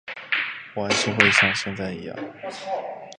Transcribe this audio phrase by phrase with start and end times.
[0.73, 2.15] 我还会是像现在一样